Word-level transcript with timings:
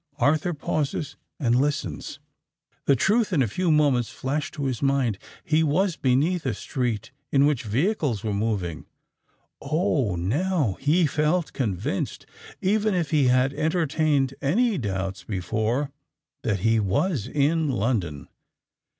Arthur 0.17 0.55
pauses—and 0.55 1.55
listens. 1.61 2.17
The 2.85 2.95
truth 2.95 3.31
in 3.31 3.43
a 3.43 3.47
few 3.47 3.69
moments 3.69 4.09
flashed 4.09 4.55
to 4.55 4.65
his 4.65 4.81
mind: 4.81 5.19
he 5.43 5.63
was 5.63 5.95
beneath 5.95 6.43
a 6.43 6.55
street 6.55 7.11
in 7.31 7.45
which 7.45 7.61
vehicles 7.61 8.23
were 8.23 8.33
moving. 8.33 8.87
Oh! 9.61 10.15
now 10.15 10.75
he 10.79 11.05
felt 11.05 11.53
convinced—even 11.53 12.95
if 12.95 13.11
he 13.11 13.27
had 13.27 13.53
entertained 13.53 14.33
any 14.41 14.79
doubts 14.79 15.23
before—that 15.23 16.61
he 16.61 16.79
was 16.79 17.27
in 17.27 17.69
London. 17.69 18.27